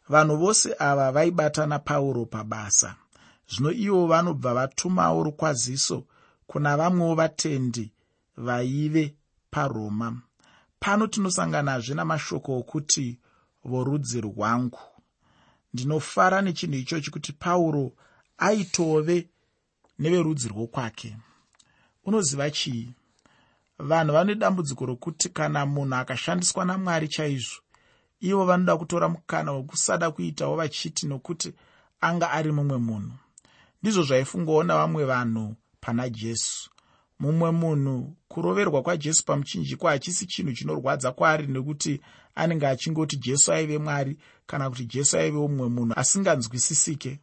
Vanhu 0.09 0.37
vose 0.37 0.75
ava 0.79 1.11
vaibata 1.11 1.65
napauro 1.65 2.25
pabasa. 2.25 2.95
Zvino 3.49 3.71
ivo 3.71 4.07
vanobva 4.07 4.53
vatumawo 4.53 5.23
rukwaziso 5.23 6.03
kuna 6.51 6.77
vamwewo 6.77 7.15
vatendi 7.15 7.91
vaive 8.37 9.15
paroma. 9.51 10.21
Pano 10.79 11.07
tinosanganazve 11.07 11.95
namashoko 11.95 12.57
okuti 12.59 13.19
vorudzi 13.63 14.21
rwangu. 14.21 14.79
Ndinofara 15.73 16.41
nechinhu 16.41 16.75
ichochi 16.75 17.11
kuti 17.11 17.33
pauro 17.33 17.91
aitove 18.37 19.29
neverudzi 19.99 20.47
rwokwake. 20.47 21.17
Unoziva 22.05 22.51
chii 22.51 22.93
vanhu 23.79 24.13
vane 24.13 24.35
dambudziko 24.35 24.85
rokuti 24.85 25.29
kana 25.29 25.65
munhu 25.65 25.95
akashandiswa 25.95 26.65
namwari 26.65 27.07
chaizvo 27.07 27.61
ivo 28.19 28.45
vanoda 28.45 28.77
kutora 28.77 29.09
mukana 29.09 29.51
wekusada 29.51 30.11
kuitawo 30.11 30.55
vachiti 30.55 31.07
nokuti 31.07 31.53
anga 32.01 32.31
ari 32.31 32.51
mumwe 32.51 32.77
munhu. 32.77 33.11
Ndizvo 33.81 34.03
zvaifungawo 34.03 34.63
navamwe 34.63 35.05
vanhu 35.05 35.55
pana 35.81 36.09
jesu. 36.09 36.69
Mumwe 37.19 37.51
munhu 37.51 38.15
kuroverwa 38.27 38.81
kwajesu 38.81 39.25
pamuchinjiko 39.25 39.87
hachisi 39.87 40.25
chinhu 40.25 40.53
chinorwadza 40.53 41.11
kwaari 41.11 41.47
nekuti 41.47 42.01
anenge 42.35 42.67
achingoti 42.67 43.17
jesu 43.17 43.51
aive 43.51 43.77
mwari 43.77 44.17
kana 44.45 44.69
kuti 44.69 44.85
jesu 44.85 45.17
aivewo 45.17 45.47
mumwe 45.47 45.69
munhu 45.69 45.93
asinganzwisisike. 45.99 47.19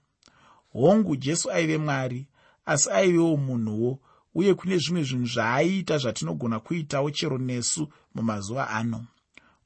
Hongu 0.72 1.16
jesu 1.16 1.50
aive 1.50 1.78
mwari 1.78 2.26
asi 2.66 2.90
aivewo 2.90 3.36
munhuwo 3.36 3.98
uye 4.34 4.54
kune 4.54 4.78
zvimwe 4.78 5.02
zvinhu 5.02 5.26
zvaaiita 5.26 5.98
zvatinogona 5.98 6.60
kuitawo 6.60 7.10
chero 7.10 7.38
nesu 7.38 7.88
mumazuva 8.14 8.70
ano. 8.70 9.06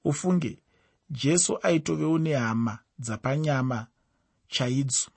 Ufunge 0.05 0.59
jesu 1.11 1.59
aitovewo 1.63 2.19
nehama 2.19 2.79
dzapanyama 2.99 3.87
chaidzo 4.49 5.11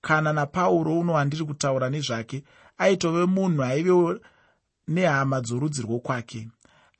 kana 0.00 0.32
napauro 0.32 0.98
uno 0.98 1.12
wandiri 1.12 1.44
kutaura 1.44 1.90
nezvake 1.90 2.44
aitove 2.84 3.22
munhu 3.34 3.62
aivewo 3.70 4.08
nehama 4.94 5.38
dzorudzi 5.44 5.80
rwokwake 5.86 6.40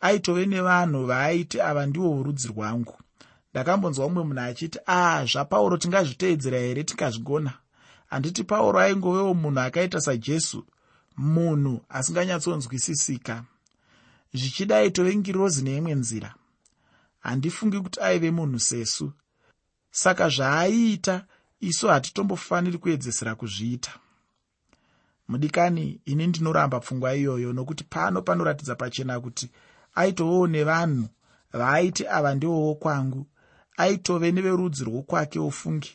aitove 0.06 0.46
nevanhu 0.46 1.06
vaaiti 1.10 1.60
ava 1.68 1.86
ndivo 1.86 2.08
vorudzi 2.16 2.48
rwangu. 2.48 2.96
Ndakambonzwa 3.50 4.08
mumwe 4.08 4.24
munhu 4.24 4.40
achiti 4.40 4.78
aa 4.86 5.24
zvapauro 5.30 5.76
tingazviteedzera 5.76 6.58
here 6.58 6.84
tikazvigona 6.84 7.52
handiti 8.10 8.44
pauro 8.44 8.78
aingovewo 8.80 9.34
munhu 9.34 9.60
akaita 9.60 10.00
sajesu 10.00 10.66
munhu 11.16 11.74
asinganyatsonzwisisika 11.88 13.44
zvichidai 14.34 14.90
tove 14.90 15.16
ngirozi 15.16 15.62
neimwe 15.64 15.94
nzira. 15.94 16.34
Handifungi 17.20 17.80
kuti 17.80 18.00
aive 18.00 18.30
munhu 18.30 18.58
sesu. 18.58 19.12
Saka 19.90 20.28
zvaaiita 20.28 21.24
isu 21.60 21.88
hatitombofaniri 21.88 22.78
kuedzesera 22.78 23.34
kuzviita 23.34 23.92
mudikani 25.28 26.00
ini 26.04 26.26
ndinoramba 26.26 26.80
pfungwa 26.80 27.14
iyoyo 27.16 27.52
nokuti 27.52 27.84
pano 27.84 28.22
panoratidza 28.22 28.74
pachena 28.74 29.20
kuti 29.20 29.50
aitovewo 29.94 30.46
nevanhu 30.46 31.08
vaaiti 31.52 32.06
ava 32.06 32.34
ndivowo 32.34 32.74
kwangu 32.74 33.26
aitove 33.76 34.32
neverudzi 34.32 34.84
rwokwake 34.84 35.38
ofungi. 35.38 35.92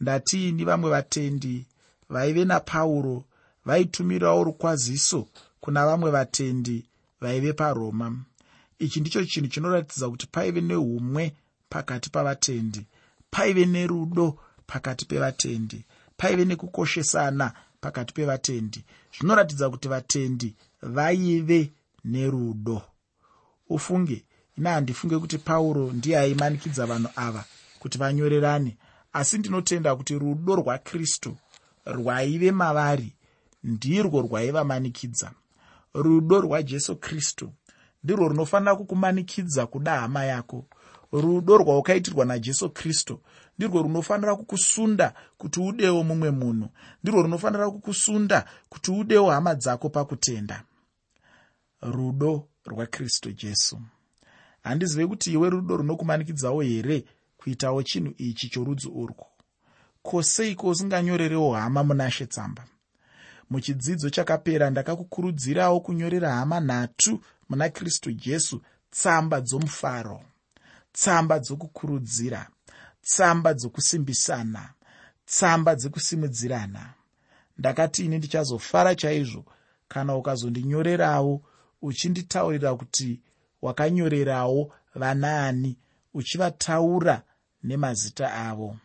Ndatiini 0.00 0.64
vamwe 0.64 0.90
vatendi 0.90 1.66
vaive 2.08 2.44
napauro 2.44 3.24
vaitumirawo 3.64 4.44
rukwaziso 4.44 5.28
kuna 5.60 5.86
vamwe 5.86 6.10
vatendi 6.10 6.84
vaive 7.20 7.52
paroma. 7.52 8.16
Ichi 8.78 9.00
ndicho 9.00 9.24
chinhu 9.24 9.48
chinoratidza 9.48 10.08
kuti 10.10 10.26
paive 10.26 10.60
neumwe 10.60 11.34
pakati 11.68 12.10
pavatendi 12.10 12.86
paive 13.30 13.66
nerudo 13.66 14.38
pakati 14.66 15.04
pevatendi 15.06 15.84
paive 16.16 16.44
nekukoshesana 16.44 17.52
pakati 17.84 18.14
pevatendi. 18.14 18.84
Zvinoratidza 19.18 19.70
kuti 19.70 19.88
vatendi 19.88 20.54
vaive 20.82 21.72
nerudo. 22.04 22.82
Ufunge 23.68 24.24
ina 24.58 24.70
handifunge 24.70 25.18
kuti 25.18 25.38
pauro 25.38 25.92
ndiye 25.92 26.18
aimanikidza 26.18 26.86
vanhu 26.86 27.08
ava 27.16 27.44
kuti 27.78 27.98
vanyorerane 27.98 28.76
asi 29.12 29.38
ndinotenda 29.38 29.96
kuti 29.96 30.18
rudo 30.18 30.56
rwakristu 30.56 31.36
rwaive 31.86 32.50
mavari 32.52 33.12
ndirwo 33.64 34.20
rwaivamanikidza. 34.22 35.30
Rudo 35.94 36.40
rwajesu 36.40 36.96
kristu 36.96 37.52
ndirwo 38.04 38.28
runofanira 38.28 38.76
kukumanikidza 38.76 39.66
kuda 39.66 40.00
hama 40.00 40.24
yako 40.24 40.64
rudo 41.20 41.56
rwaukaitirwa 41.58 42.24
najesu 42.24 42.70
kristu. 42.70 43.20
Ndirwo 43.58 43.82
runofanira 43.82 44.36
kukusunda 44.36 45.14
kuti 45.38 45.60
udewo 45.60 46.04
mumwe 46.04 46.30
munhu. 46.30 46.68
Ndirwo 47.02 47.22
runofanira 47.22 47.70
kukusunda 47.70 48.44
kuti 48.68 48.90
udewo 48.90 49.30
hama 49.30 49.54
dzako 49.54 49.88
pakutenda. 49.90 50.64
Rudo 51.82 52.48
rwakristu 52.66 53.32
jesu. 53.32 53.80
Handizive 54.62 55.06
kuti 55.06 55.32
iwe 55.32 55.50
rudo 55.50 55.76
runokumanikidzawo 55.76 56.60
here 56.62 57.04
kuitawo 57.36 57.82
chinhu 57.82 58.14
ichi 58.18 58.48
chorudzi 58.48 58.88
urwu? 58.88 59.26
Ko 60.02 60.22
seiko 60.22 60.68
usinganyorerewo 60.68 61.54
hama 61.54 61.84
munashe 61.84 62.26
tsamba 62.26 62.64
muchidzidzo 63.50 64.10
chakapera 64.10 64.70
ndakakukurudzirawo 64.70 65.80
kunyorera 65.80 66.32
hama 66.34 66.60
nhatu 66.60 67.20
muna 67.48 67.68
kristu 67.68 68.12
jesu 68.12 68.62
tsamba 68.90 69.40
dzomufaro 69.40 70.22
tsamba 70.96 71.36
dzokukurudzira 71.44 72.42
tsamba 73.02 73.50
dzokusimbisana 73.54 74.62
tsamba 75.26 75.74
dzekusimudzirana. 75.74 76.94
Ndakati 77.58 78.04
ini 78.04 78.18
ndichazofara 78.18 78.94
chaizvo 78.94 79.44
kana 79.88 80.16
ukazondinyorerawo 80.16 81.42
uchinditaurira 81.82 82.74
kuti 82.74 83.20
wakanyorerawo 83.62 84.72
vanaani 84.94 85.78
uchivataura 86.14 87.22
nemazita 87.62 88.34
avo. 88.34 88.76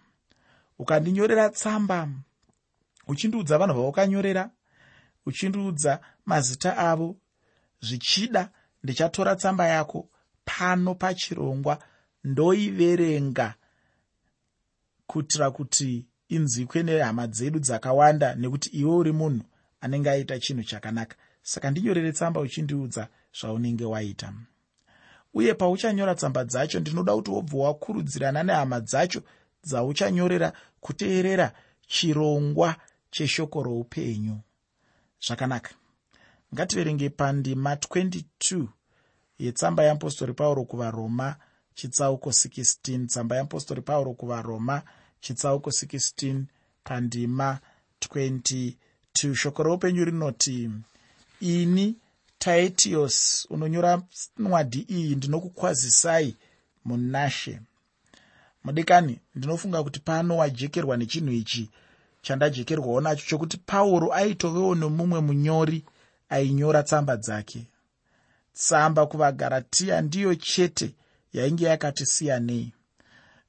Ukandinyorera 0.79 1.49
tsamba 1.49 2.09
uchindiudza 3.07 3.57
vanhu 3.57 3.73
vaukanyorera 3.81 4.49
uchindiudza 5.25 5.99
mazita 6.25 6.77
avo. 6.77 7.15
Zvichida 7.81 8.51
ndichatora 8.83 9.35
tsamba 9.35 9.67
yako 9.67 10.09
pano 10.45 10.95
pachirongwa 10.95 11.79
ndoiverenga 12.23 13.55
kuitira 15.07 15.51
kuti 15.51 16.05
inzwikwe 16.29 16.83
nehama 16.83 17.27
dzedu 17.27 17.59
dzakawanda 17.59 18.35
nekuti 18.35 18.69
iwe 18.69 18.95
uri 18.95 19.11
munhu 19.11 19.45
anenge 19.81 20.09
aita 20.09 20.39
chinhu 20.39 20.63
chakanaka. 20.63 21.15
Saka 21.41 21.71
ndinyorere 21.71 22.11
tsamba 22.11 22.41
uchindiudza 22.41 23.07
zvaunenge 23.39 23.85
waita. 23.85 24.33
Uye 25.33 25.53
pauchanyora 25.53 26.15
tsamba 26.15 26.43
dzacho 26.45 26.79
ndinoda 26.79 27.15
kuti 27.15 27.31
wobva 27.31 27.57
wakurudzirana 27.57 28.43
nehama 28.43 28.79
dzacho 28.79 29.21
dzauchanyorera 29.63 30.53
kuteerera 30.79 31.53
chirongwa 31.87 32.75
cheshoko 33.11 33.63
roupenyu. 33.63 34.39
Zvakanaka. 35.25 35.71
Ngativerenge 36.53 37.09
pandima 37.09 37.75
22 37.75 38.67
yetsamba 39.39 39.83
yeapostori 39.83 40.33
pauro 40.33 40.65
kuvaroma 40.65 41.35
chitsauko 41.79 42.29
16 42.29 43.05
tsamba 43.07 43.35
yeapostori 43.35 43.81
pauro 43.81 44.13
kuvaroma 44.13 44.81
chitsauko 45.21 45.69
16 45.69 46.41
pandima 46.83 47.59
22 48.01 48.73
shoko 49.35 49.63
roupenyu 49.63 50.05
rinoti 50.05 50.69
ini 51.39 51.95
taitios 52.39 53.47
unonyora 53.49 54.01
nwadi 54.37 54.79
iyi 54.89 55.15
ndinokukwazisai 55.15 56.35
munashe. 56.85 57.59
Mudikani 58.63 59.19
ndinofunga 59.35 59.83
kuti 59.83 59.99
pano 59.99 60.37
wajekerwa 60.37 60.97
nechinhu 60.97 61.31
ichi 61.31 61.69
chandajekerwawo 62.21 63.01
nacho 63.01 63.25
chokuti 63.29 63.57
pauro 63.57 64.13
aitovewo 64.13 64.75
nomumwe 64.75 65.19
munyori 65.21 65.85
ainyora 66.29 66.83
tsamba 66.83 67.17
dzake. 67.17 67.61
Tsamba 68.53 69.05
kuvagaratiya 69.05 70.01
ndiyo 70.01 70.35
chete 70.35 70.95
yainge 71.33 71.65
yakati 71.65 72.05
siyanei. 72.05 72.73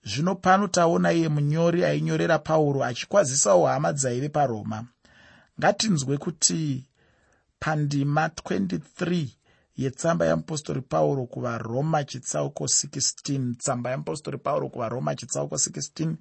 Zvino 0.05 0.35
pano 0.35 0.69
taona 0.69 1.13
iye 1.13 1.29
munyori 1.29 1.85
ainyorera 1.85 2.39
pauro 2.39 2.85
achikwazisawo 2.85 3.67
hama 3.67 3.93
dzaive 3.93 4.29
paroma. 4.29 4.85
Ngatinzwe 5.61 6.17
kuti 6.17 6.85
pandima 7.59 8.27
23 8.27 9.29
yetsamba 9.77 10.27
yamupostori 10.27 10.81
pauro 10.81 11.27
kuvaroma 11.27 12.05
chitsauko 12.05 12.65
16 12.65 13.55
tsamba 13.57 13.91
yamupostori 13.91 14.39
pauro 14.39 14.69
kuvaroma 14.69 15.15
chitsauko 15.15 15.55
16 15.55 16.15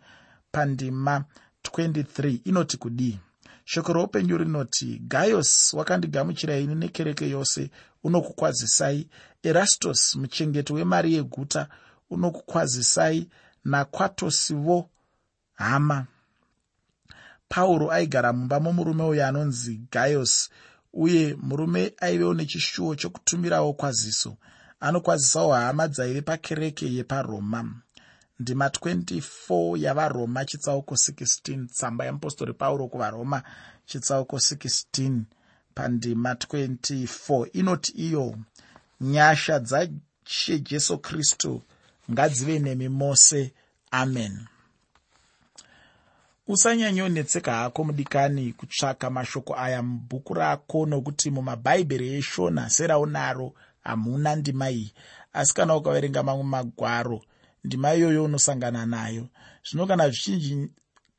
pandima 0.51 1.25
23 1.63 2.39
inoti 2.45 2.77
kudii? 2.77 3.19
Shoko 3.65 3.93
roupenyu 3.93 4.37
rinoti 4.37 5.01
gayos 5.07 5.73
wakandigamuchira 5.73 6.57
ini 6.57 6.75
nekereke 6.75 7.29
yose 7.29 7.71
unokukwazisai 8.03 9.09
erastos 9.43 10.15
muchengeti 10.15 10.73
wemari 10.73 11.13
yeguta 11.13 11.67
unokukwazisai 12.09 13.29
nakwatosivo 13.65 14.89
hama. 15.53 16.05
Pauro 17.49 17.91
aigara 17.91 18.33
mumba 18.33 18.59
momurume 18.59 19.03
uyo 19.03 19.27
anonzi 19.27 19.81
gayos 19.91 20.49
uye 20.93 21.35
murume 21.41 21.93
aivewo 21.97 22.33
nechishuwo 22.33 22.95
chokutumirawo 22.95 23.73
kwaziso. 23.73 24.37
Anokwazisawo 24.79 25.53
hama 25.53 25.87
dzaive 25.87 26.21
pakereke 26.21 26.93
yeparoma. 26.93 27.81
Ndima 28.39 28.67
24 28.67 29.77
yavaroma 29.83 30.45
chitsauko 30.45 30.95
16 30.95 31.65
tsamba 31.67 32.05
yeapostori 32.05 32.53
pauro 32.53 32.87
kuvaroma 32.87 33.43
chitsauko 33.85 34.35
16 34.37 35.21
pandima 35.73 36.33
24 36.33 37.47
inoti 37.53 37.91
iyo 37.91 38.35
nyasha 39.01 39.59
dzashe 39.59 40.59
jesu 40.59 40.97
kristu 40.97 41.61
ngadzive 42.11 42.59
nemi 42.59 42.89
mose. 42.89 43.53
Amen. 43.91 44.45
Usanyanyonetseka 46.47 47.53
hako 47.53 47.83
mudikani 47.83 48.53
kutsvaka 48.53 49.09
mashoko 49.09 49.55
aya 49.57 49.83
mubhuku 49.83 50.33
rako 50.33 50.85
nokuti 50.85 51.31
mumabhaibheri 51.31 52.13
eshona 52.13 52.69
seraunaro 52.69 53.53
hamuna 53.83 54.35
ndima 54.35 54.71
iyi. 54.71 54.93
Asi 55.33 55.53
kana 55.53 55.75
ukaverenga 55.75 56.23
mamwe 56.23 56.43
magwaro 56.43 57.21
ndima 57.63 57.93
iyoyo 57.93 58.23
unosangana 58.23 58.85
nayo. 58.85 59.27
Zvino 59.63 59.87
kana 59.87 60.09
zvichinji 60.09 60.69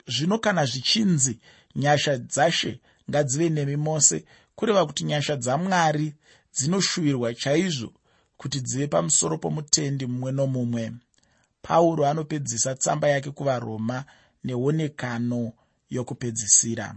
zvino 0.07 0.39
kana 0.39 0.65
zvichinzi 0.67 1.39
nyasha 1.77 2.19
dzashe 2.19 2.81
ngadzive 3.11 3.49
nemi 3.49 3.77
mose 3.77 4.25
kureva 4.55 4.87
kuti 4.87 5.05
nyasha 5.05 5.37
dzamwari 5.37 6.15
dzinoshuvirwa 6.55 7.35
chaizvo 7.35 7.93
kuti 8.37 8.61
dzive 8.61 8.87
pamusoro 8.87 9.39
pomutendi 9.39 10.07
mumwe 10.07 10.33
nomumwe. 10.33 10.93
Pauro 11.63 12.07
anopedzisa 12.07 12.75
tsamba 12.75 13.09
yake 13.09 13.31
kuvaroma 13.31 14.05
neonekano 14.45 15.53
yokupedzisira. 15.91 16.95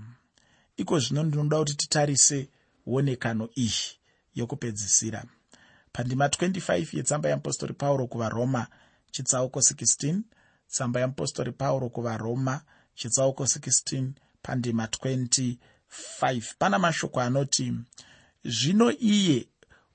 Iko 0.78 1.00
zvino 1.00 1.24
ndinoda 1.24 1.58
kuti 1.60 1.76
titarise 1.76 2.50
onekano 2.88 3.50
iyi 3.56 3.84
yokupedzisira. 4.36 5.26
Pandima 5.94 6.28
25 6.28 6.98
yetsamba 6.98 7.30
yeapostori 7.30 7.74
pauro 7.74 8.08
kuvaroma 8.08 8.68
chitsauko 9.12 9.60
16 9.60 10.22
tsamba 10.68 11.00
yeapostori 11.00 11.52
pauro 11.52 11.90
kuvaroma 11.90 12.62
chitsauko 12.96 13.44
16 13.44 14.10
pandima 14.42 14.86
25 14.86 15.58
pana 16.60 16.80
mashoko 16.80 17.22
anoti 17.22 17.74
zvino 18.46 18.92
iye 18.92 19.48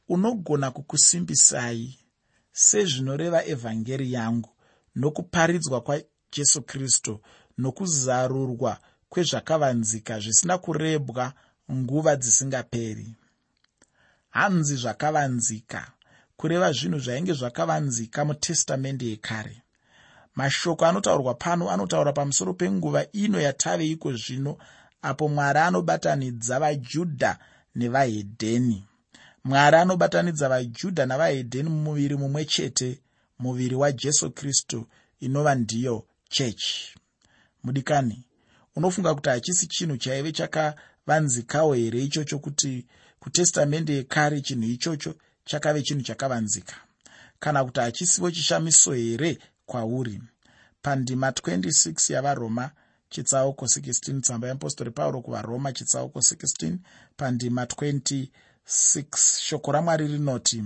unogona 0.09 0.71
kukusimbisai 0.71 1.99
sezvinoreva 2.53 3.47
evhangeri 3.47 4.13
yangu 4.13 4.51
nokuparidzwa 4.97 5.81
kwajesu 5.81 6.63
kristu 6.63 7.21
nokuzarurwa 7.59 8.79
kwezvakavanzika 9.09 10.21
zvisina 10.21 10.59
kurebwa 10.59 11.33
nguva 11.73 12.17
dzisingaperi. 12.17 13.15
Hanzi 14.31 14.77
zvakavanzika 14.77 15.93
kureva 16.37 16.73
zvinhu 16.73 16.99
zvainge 16.99 17.33
zvakavanzika 17.33 18.25
mutestamende 18.25 19.07
yekare. 19.07 19.63
Mashoko 20.35 20.87
anotaurwa 20.87 21.35
pano 21.35 21.71
anotaura 21.71 22.13
pamusoro 22.13 22.55
penguva 22.55 23.13
ino 23.13 23.41
yatave 23.41 23.87
iko 23.87 24.13
zvino 24.13 24.59
apo 25.03 25.29
mwari 25.29 25.59
anobatanidza 25.59 26.61
vajudha 26.61 27.39
nevahedheni. 27.79 28.85
Mwari 29.45 29.77
anobatanidza 29.77 30.49
vajudha 30.49 31.07
navahedheni 31.07 31.69
mumuviri 31.69 32.17
mumwe 32.17 32.45
chete 32.45 33.01
muviri 33.39 33.75
wajesu 33.75 34.31
kristu 34.31 34.87
inova 35.21 35.55
ndiyo 35.55 36.07
chechi. 36.29 36.95
Mudikani 37.63 38.25
unofunga 38.77 39.15
kuti 39.15 39.29
hachisi 39.29 39.67
chinhu 39.67 39.97
chaive 39.97 40.33
chakavanzikawo 40.33 41.75
here 41.75 42.03
ichocho 42.03 42.39
kuti 42.39 42.87
kutestamende 43.21 43.93
yekare 43.95 44.41
chinhu 44.41 44.69
ichocho 44.69 45.15
chakave 45.45 45.83
chinhu 45.83 46.03
chakavanzika? 46.03 46.77
Kana 47.39 47.65
kuti 47.65 47.81
hachisivo 47.81 48.31
chishamiso 48.31 48.93
here 48.93 49.39
kwauri? 49.67 50.21
Pandima 50.83 51.31
26 51.31 52.13
yavaroma 52.13 52.71
chitsauko 53.09 53.65
16 53.65 54.21
tsamba 54.21 54.47
yeapostori 54.47 54.91
pauro 54.91 55.21
kuvaroma 55.21 55.73
chitsauko 55.73 56.19
16 56.19 56.77
pandima 57.17 57.65
26 57.65 58.29
shoko 59.41 59.73
ramwari 59.73 60.07
rinoti 60.07 60.65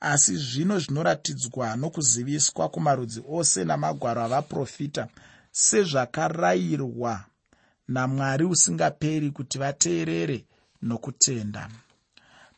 asi 0.00 0.36
zvino 0.36 0.78
zvinoratidzwa 0.78 1.76
nokuziviswa 1.76 2.68
kumarudzi 2.68 3.22
ose 3.28 3.64
namagwaro 3.64 4.22
avaprofita 4.22 5.08
sezvakarayirwa 5.50 7.24
namwari 7.88 8.44
usingaperi 8.44 9.30
kuti 9.30 9.58
vateerere 9.58 10.46
nokutenda. 10.82 11.68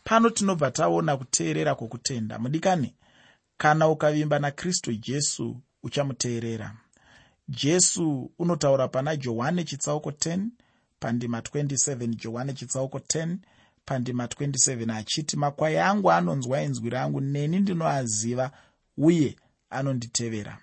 Pano 0.04 0.30
tinobva 0.30 0.70
taona 0.70 1.16
kuteerera 1.16 1.74
kwokutenda 1.74 2.38
mudikani? 2.38 2.94
Kana 3.56 3.88
ukavimba 3.88 4.38
nakristu 4.38 4.92
jesu 4.92 5.60
uchamuteerera 5.82 6.76
jesu 7.56 8.30
unotaura 8.38 8.88
pana 8.88 9.16
johani 9.16 9.64
chitsauko 9.64 10.10
10 10.10 10.46
pandima 11.00 11.40
27 11.40 12.06
johani 12.16 12.54
chitsauko 12.54 12.98
10 12.98 13.36
pandima 13.84 14.26
27 14.26 14.96
achiti 14.96 15.36
makwai 15.36 15.78
angu 15.78 16.10
anonzwa 16.12 16.62
inzwi 16.62 16.90
rangu 16.90 17.20
neni 17.20 17.60
ndinoaziva 17.60 18.50
uye 18.96 19.36
anonditevera. 19.70 20.58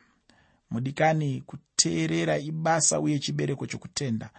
Mudikani 0.71 1.41
kuteerera 1.41 2.37
ibasa 2.37 2.99
uye 2.99 3.19
chibereko 3.19 3.65
chokutenda. 3.67 4.29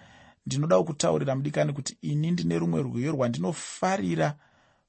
Ndinoda 0.46 0.82
kutaurira 0.82 1.36
mudikani 1.36 1.72
kuti 1.72 1.96
ini 2.02 2.30
ndine 2.30 2.58
rumwe 2.58 2.82
rwiyo 2.82 3.12
rwandinofarira 3.12 4.36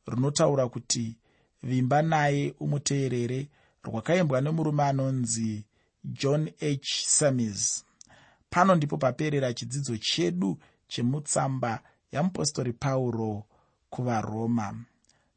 runotaura 0.05 0.69
kuti 0.69 1.17
vimba 1.63 2.01
naye 2.01 2.55
umuteerere 2.59 3.47
rwakaimbwa 3.83 4.41
nemurume 4.41 4.83
anonzi 4.83 5.63
john 6.03 6.51
h. 6.59 7.05
Samis 7.05 7.85
pano 8.49 8.75
ndipo 8.75 8.97
paperera 8.97 9.53
chidzidzo 9.53 9.97
chedu 9.97 10.57
chemutsamba 10.87 11.83
yamupostori 12.11 12.73
pauro 12.73 13.43
kuvaroma. 13.89 14.85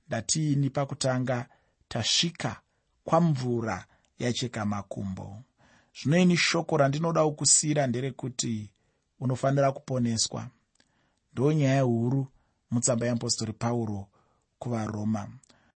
Ndatiini 0.09 0.71
pakutanga 0.71 1.47
tasvika 1.89 2.61
kwamvura 3.05 3.87
yacheka 4.19 4.65
makumbo. 4.65 5.43
Zvino 6.03 6.19
ini 6.19 6.37
shoko 6.37 6.77
randinoda 6.77 7.25
kukusiyira 7.25 7.87
nderekuti 7.87 8.71
unofanira 9.21 9.73
kuponeswa. 9.73 10.49
Ndo 11.33 11.53
nyaya 11.53 11.83
huru 11.83 12.27
mutsamba 12.71 13.07
yeapostori 13.07 13.53
pauro 13.53 14.09
kuvaroma 14.59 15.29